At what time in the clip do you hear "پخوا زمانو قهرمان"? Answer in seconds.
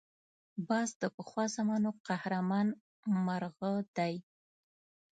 1.15-2.67